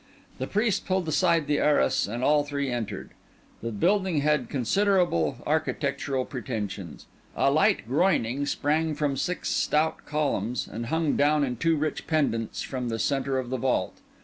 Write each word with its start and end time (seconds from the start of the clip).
The 0.39 0.47
priest 0.47 0.87
pulled 0.87 1.07
aside 1.07 1.45
the 1.45 1.59
arras, 1.59 2.07
and 2.07 2.23
all 2.23 2.43
three 2.43 2.71
entered. 2.71 3.11
The 3.61 3.71
building 3.71 4.21
had 4.21 4.49
considerable 4.49 5.37
architectural 5.45 6.25
pretensions. 6.25 7.05
A 7.35 7.51
light 7.51 7.87
groining 7.87 8.47
sprang 8.47 8.95
from 8.95 9.15
six 9.15 9.49
stout 9.49 10.03
columns, 10.07 10.67
and 10.67 10.87
hung 10.87 11.15
down 11.17 11.43
in 11.43 11.55
two 11.55 11.75
rich 11.75 12.07
pendants 12.07 12.63
from 12.63 12.89
the 12.89 12.97
centre 12.97 13.37
of 13.37 13.51
the 13.51 13.57
vault. 13.57 13.99